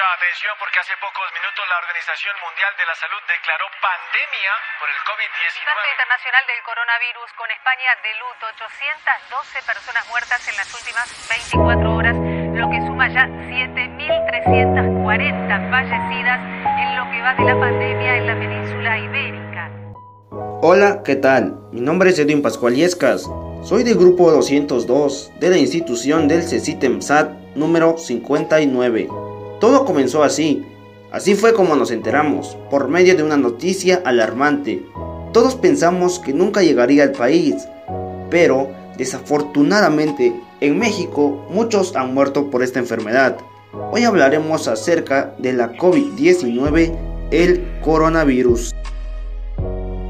mucha 0.00 0.16
atención 0.16 0.56
porque 0.56 0.80
hace 0.80 0.96
pocos 0.96 1.28
minutos 1.36 1.60
la 1.68 1.76
Organización 1.76 2.32
Mundial 2.40 2.72
de 2.72 2.88
la 2.88 2.96
Salud 2.96 3.20
declaró 3.28 3.68
pandemia 3.84 4.48
por 4.80 4.88
el 4.88 4.96
COVID-19. 5.04 5.60
Parte 5.60 5.92
internacional 5.92 6.40
del 6.48 6.56
coronavirus 6.64 7.28
con 7.36 7.44
España 7.52 7.92
de 8.00 8.16
luto, 8.16 8.48
812 8.48 9.60
personas 9.60 10.08
muertas 10.08 10.40
en 10.48 10.56
las 10.56 10.72
últimas 10.72 11.04
24 11.28 11.84
horas, 11.84 12.16
lo 12.16 12.72
que 12.72 12.80
suma 12.88 13.12
ya 13.12 13.28
7.340 13.28 15.68
fallecidas 15.68 16.40
en 16.48 16.88
lo 16.96 17.04
que 17.12 17.20
va 17.20 17.36
de 17.36 17.44
la 17.44 17.60
pandemia 17.60 18.16
en 18.16 18.24
la 18.24 18.40
península 18.40 19.04
ibérica. 19.04 19.68
Hola, 20.64 21.04
¿qué 21.04 21.20
tal? 21.20 21.60
Mi 21.76 21.84
nombre 21.84 22.08
es 22.08 22.16
Edwin 22.16 22.40
Pascualiescas. 22.40 23.28
Soy 23.68 23.84
del 23.84 24.00
grupo 24.00 24.32
202 24.32 25.36
de 25.36 25.52
la 25.52 25.60
institución 25.60 26.24
del 26.24 26.40
CECITEMSAT 26.40 27.52
número 27.52 27.98
59. 27.98 29.19
Todo 29.60 29.84
comenzó 29.84 30.22
así. 30.22 30.64
Así 31.12 31.34
fue 31.34 31.52
como 31.52 31.76
nos 31.76 31.90
enteramos, 31.90 32.56
por 32.70 32.88
medio 32.88 33.14
de 33.14 33.22
una 33.22 33.36
noticia 33.36 34.00
alarmante. 34.06 34.82
Todos 35.32 35.54
pensamos 35.54 36.18
que 36.18 36.32
nunca 36.32 36.62
llegaría 36.62 37.02
al 37.02 37.12
país, 37.12 37.56
pero 38.30 38.70
desafortunadamente 38.96 40.32
en 40.60 40.78
México 40.78 41.46
muchos 41.50 41.94
han 41.94 42.14
muerto 42.14 42.48
por 42.50 42.62
esta 42.62 42.78
enfermedad. 42.78 43.36
Hoy 43.92 44.04
hablaremos 44.04 44.66
acerca 44.66 45.34
de 45.38 45.52
la 45.52 45.72
COVID-19, 45.74 46.96
el 47.30 47.62
coronavirus. 47.82 48.74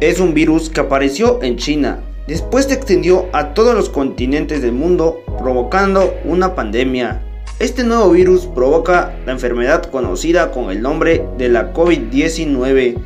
Es 0.00 0.20
un 0.20 0.32
virus 0.32 0.70
que 0.70 0.80
apareció 0.80 1.42
en 1.42 1.56
China, 1.58 2.00
después 2.26 2.64
se 2.64 2.74
extendió 2.74 3.26
a 3.32 3.52
todos 3.52 3.74
los 3.74 3.90
continentes 3.90 4.62
del 4.62 4.72
mundo 4.72 5.22
provocando 5.38 6.14
una 6.24 6.54
pandemia. 6.54 7.22
Este 7.60 7.84
nuevo 7.84 8.10
virus 8.10 8.46
provoca 8.46 9.14
la 9.26 9.32
enfermedad 9.32 9.84
conocida 9.84 10.50
con 10.50 10.70
el 10.70 10.82
nombre 10.82 11.24
de 11.38 11.48
la 11.48 11.72
COVID-19. 11.72 12.96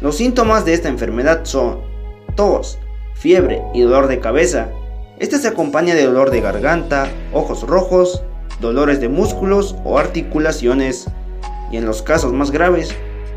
Los 0.00 0.16
síntomas 0.16 0.64
de 0.64 0.74
esta 0.74 0.88
enfermedad 0.88 1.44
son 1.44 1.80
tos, 2.34 2.80
fiebre 3.14 3.62
y 3.72 3.82
dolor 3.82 4.08
de 4.08 4.18
cabeza. 4.18 4.68
Este 5.20 5.38
se 5.38 5.46
acompaña 5.46 5.94
de 5.94 6.06
dolor 6.06 6.32
de 6.32 6.40
garganta, 6.40 7.06
ojos 7.32 7.62
rojos, 7.62 8.24
dolores 8.60 9.00
de 9.00 9.08
músculos 9.08 9.76
o 9.84 9.96
articulaciones. 9.96 11.06
Y 11.70 11.76
en 11.76 11.86
los 11.86 12.02
casos 12.02 12.32
más 12.32 12.50
graves, 12.50 12.92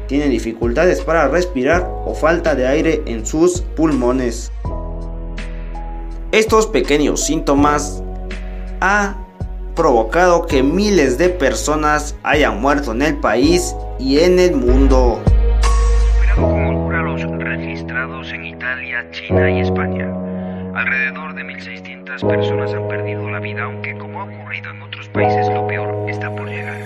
tiene 0.08 0.28
dificultades 0.28 1.02
para 1.02 1.28
respirar 1.28 1.88
o 2.06 2.16
falta 2.16 2.56
de 2.56 2.66
aire 2.66 3.04
en 3.06 3.28
sus 3.28 3.62
pulmones. 3.62 4.52
Estos 6.32 6.66
pequeños 6.66 7.24
síntomas 7.24 8.02
han 8.80 9.27
provocado 9.78 10.48
que 10.48 10.64
miles 10.64 11.20
de 11.20 11.30
personas 11.30 12.16
hayan 12.24 12.60
muerto 12.60 12.94
en 12.94 13.04
el 13.04 13.16
país 13.18 13.76
y 14.00 14.20
en 14.20 14.40
el 14.40 14.56
mundo. 14.56 15.22
Los 16.36 17.22
registrados 17.40 18.32
en 18.34 18.46
Italia, 18.46 19.08
China 19.12 19.50
y 19.50 19.62
España. 19.62 20.12
Alrededor 20.76 21.36
de 21.36 21.44
1.600 21.44 22.28
personas 22.28 22.74
han 22.74 22.88
perdido 22.88 23.30
la 23.30 23.40
vida, 23.40 23.64
aunque 23.64 23.96
como 23.98 24.22
ha 24.22 24.24
ocurrido 24.24 24.72
en 24.72 24.82
otros 24.82 25.08
países, 25.10 25.48
lo 25.54 25.68
peor 25.68 26.10
está 26.10 26.36
por 26.36 26.50
llegar. 26.50 26.80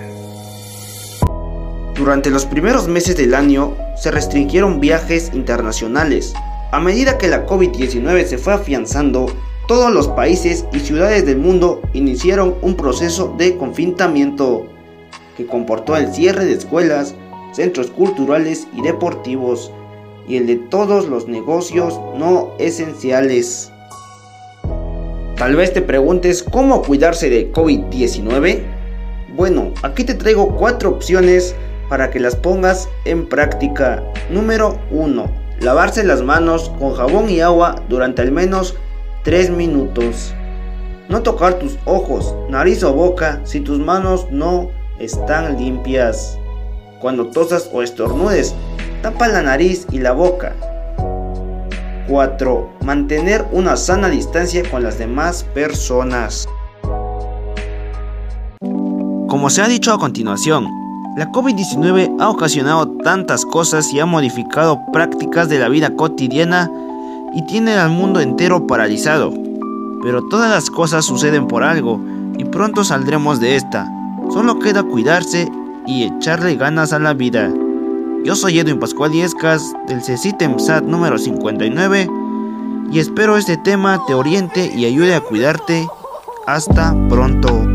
Durante 1.94 2.30
los 2.30 2.44
primeros 2.44 2.88
meses 2.88 3.16
del 3.16 3.34
año 3.34 3.74
se 3.96 4.10
restringieron 4.10 4.80
viajes 4.80 5.32
internacionales. 5.34 6.34
A 6.72 6.80
medida 6.80 7.18
que 7.18 7.28
la 7.28 7.46
COVID-19 7.46 8.24
se 8.24 8.38
fue 8.38 8.52
afianzando, 8.52 9.26
todos 9.72 9.90
los 9.90 10.06
países 10.08 10.66
y 10.74 10.80
ciudades 10.80 11.24
del 11.24 11.38
mundo 11.38 11.80
iniciaron 11.94 12.56
un 12.60 12.76
proceso 12.76 13.34
de 13.38 13.56
confinamiento 13.56 14.66
que 15.34 15.46
comportó 15.46 15.96
el 15.96 16.12
cierre 16.12 16.44
de 16.44 16.52
escuelas, 16.52 17.14
centros 17.54 17.90
culturales 17.90 18.68
y 18.76 18.82
deportivos 18.82 19.72
y 20.28 20.36
el 20.36 20.46
de 20.46 20.56
todos 20.56 21.08
los 21.08 21.26
negocios 21.26 21.98
no 22.18 22.50
esenciales. 22.58 23.72
Tal 25.38 25.56
vez 25.56 25.72
te 25.72 25.80
preguntes 25.80 26.42
cómo 26.42 26.82
cuidarse 26.82 27.30
de 27.30 27.50
COVID-19. 27.50 28.60
Bueno, 29.34 29.72
aquí 29.82 30.04
te 30.04 30.12
traigo 30.12 30.54
cuatro 30.54 30.90
opciones 30.90 31.54
para 31.88 32.10
que 32.10 32.20
las 32.20 32.36
pongas 32.36 32.90
en 33.06 33.26
práctica. 33.26 34.02
Número 34.28 34.78
1. 34.90 35.30
Lavarse 35.60 36.04
las 36.04 36.20
manos 36.20 36.70
con 36.78 36.92
jabón 36.92 37.30
y 37.30 37.40
agua 37.40 37.76
durante 37.88 38.20
al 38.20 38.32
menos 38.32 38.76
3 39.24 39.50
minutos. 39.50 40.34
No 41.08 41.22
tocar 41.22 41.54
tus 41.54 41.78
ojos, 41.84 42.34
nariz 42.48 42.82
o 42.82 42.92
boca 42.92 43.40
si 43.44 43.60
tus 43.60 43.78
manos 43.78 44.26
no 44.30 44.70
están 44.98 45.58
limpias. 45.58 46.38
Cuando 47.00 47.28
tosas 47.28 47.70
o 47.72 47.82
estornudes, 47.82 48.54
tapa 49.00 49.28
la 49.28 49.42
nariz 49.42 49.86
y 49.92 49.98
la 49.98 50.12
boca. 50.12 50.54
4. 52.08 52.70
Mantener 52.84 53.46
una 53.52 53.76
sana 53.76 54.08
distancia 54.08 54.68
con 54.68 54.82
las 54.82 54.98
demás 54.98 55.44
personas. 55.54 56.48
Como 59.28 59.50
se 59.50 59.62
ha 59.62 59.68
dicho 59.68 59.92
a 59.92 59.98
continuación, 59.98 60.66
la 61.16 61.30
COVID-19 61.30 62.16
ha 62.20 62.28
ocasionado 62.28 62.88
tantas 63.04 63.44
cosas 63.46 63.92
y 63.92 64.00
ha 64.00 64.06
modificado 64.06 64.80
prácticas 64.92 65.48
de 65.48 65.58
la 65.58 65.68
vida 65.68 65.94
cotidiana 65.94 66.70
y 67.34 67.46
tiene 67.46 67.74
al 67.74 67.90
mundo 67.90 68.20
entero 68.20 68.66
paralizado. 68.66 69.32
Pero 70.02 70.26
todas 70.28 70.50
las 70.50 70.70
cosas 70.70 71.04
suceden 71.04 71.46
por 71.46 71.62
algo 71.62 72.00
y 72.38 72.44
pronto 72.44 72.84
saldremos 72.84 73.40
de 73.40 73.56
esta. 73.56 73.88
Solo 74.30 74.58
queda 74.58 74.82
cuidarse 74.82 75.50
y 75.86 76.04
echarle 76.04 76.56
ganas 76.56 76.92
a 76.92 76.98
la 76.98 77.14
vida. 77.14 77.52
Yo 78.24 78.36
soy 78.36 78.58
Edwin 78.58 78.78
Pascual 78.78 79.12
Iescas 79.12 79.72
del 79.88 80.02
CECITEMSAT 80.02 80.84
número 80.84 81.18
59 81.18 82.08
y 82.92 82.98
espero 82.98 83.36
este 83.36 83.56
tema 83.56 84.00
te 84.06 84.14
oriente 84.14 84.70
y 84.76 84.84
ayude 84.84 85.14
a 85.14 85.20
cuidarte. 85.20 85.86
Hasta 86.46 86.94
pronto. 87.08 87.71